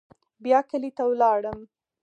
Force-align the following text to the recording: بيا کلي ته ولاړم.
بيا 0.43 0.59
کلي 0.69 0.89
ته 0.97 1.03
ولاړم. 1.09 1.59